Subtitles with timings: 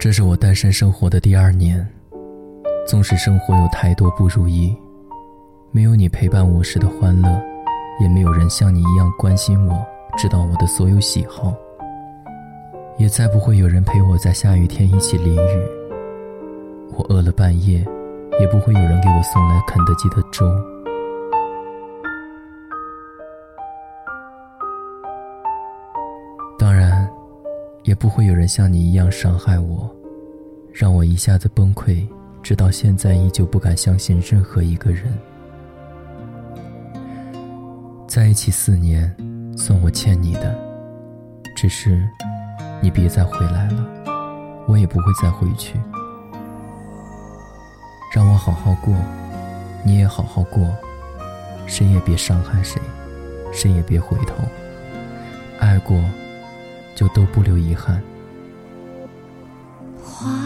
[0.00, 1.86] 这是我单身生活的第二年，
[2.88, 4.74] 纵使生活有太多不如意，
[5.72, 7.28] 没有你陪伴我时的欢乐，
[8.00, 9.78] 也没有人像你一样关心我，
[10.16, 11.52] 知道我的所有喜好，
[12.96, 15.68] 也再不会有人陪我在下雨天一起淋雨。
[16.96, 17.86] 我饿了半夜，
[18.40, 20.46] 也不会有人给我送来肯德基的粥。
[27.90, 29.90] 也不会有人像你一样伤害我，
[30.72, 32.06] 让我一下子崩溃，
[32.40, 35.12] 直到现在依旧不敢相信任何一个人。
[38.06, 39.12] 在一起四年，
[39.56, 40.56] 算我欠你的。
[41.56, 42.08] 只是，
[42.80, 43.84] 你别再回来了，
[44.68, 45.74] 我也不会再回去。
[48.14, 48.94] 让我好好过，
[49.84, 50.64] 你也好好过，
[51.66, 52.80] 谁也别伤害谁，
[53.52, 54.36] 谁也别回头。
[55.58, 56.00] 爱过。
[57.00, 58.02] 就都不留遗憾。
[60.04, 60.36] 花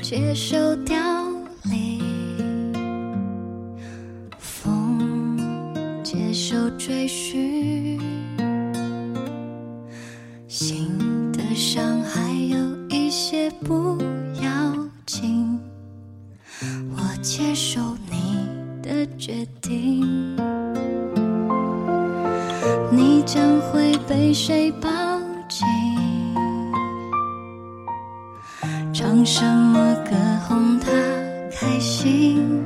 [0.00, 0.96] 接受凋
[1.64, 2.72] 零，
[4.38, 5.36] 风
[6.04, 8.00] 接受追寻，
[10.46, 10.96] 心
[11.32, 12.56] 的伤还有
[12.88, 13.98] 一些不
[14.40, 14.72] 要
[15.04, 15.58] 紧，
[16.92, 18.46] 我接受你
[18.80, 20.36] 的决定，
[22.92, 24.88] 你将会被谁抱？
[29.22, 30.16] 唱什么歌
[30.48, 30.90] 哄他
[31.54, 32.60] 开心？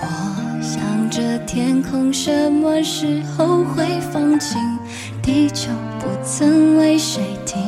[0.00, 4.60] 我想着天空什么时候会放晴，
[5.20, 7.60] 地球不曾为谁停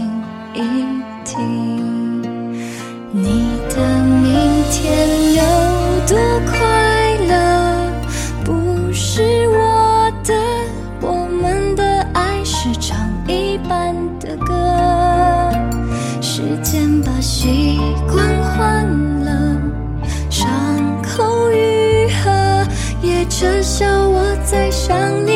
[0.55, 0.61] 一
[1.25, 2.22] 停。
[3.11, 3.94] 你的
[23.37, 25.34] 这笑我在想你。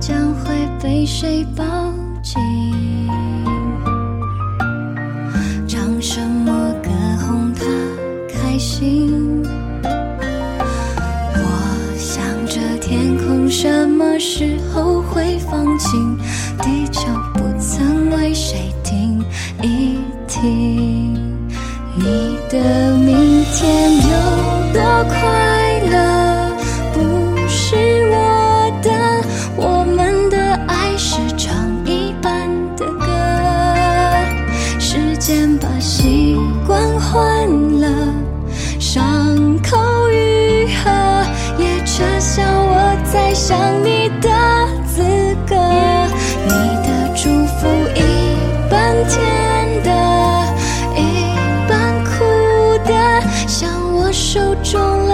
[0.00, 1.64] 将会被谁抱
[2.22, 2.36] 紧？
[5.66, 6.90] 唱什么歌
[7.26, 7.64] 哄他
[8.28, 9.42] 开心？
[11.34, 16.16] 我想着天空什么时候会放晴？
[16.58, 19.20] 地球不曾为谁停
[19.62, 19.87] 一。
[43.48, 44.28] 想你的
[44.84, 45.00] 资
[45.46, 45.56] 格。
[46.44, 46.52] 你
[46.84, 47.98] 的祝福一
[48.68, 49.90] 半甜的，
[50.94, 51.34] 一
[51.66, 52.10] 半苦
[52.84, 52.92] 的，
[53.46, 55.07] 像我手中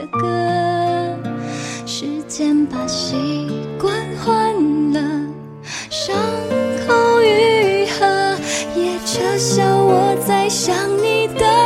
[0.00, 1.16] 的歌，
[1.84, 3.16] 时间把习
[3.78, 3.94] 惯
[4.24, 4.54] 换
[4.92, 5.00] 了，
[5.90, 6.16] 伤
[6.86, 8.36] 口愈合，
[8.74, 11.28] 也撤销我在想你。
[11.38, 11.59] 的。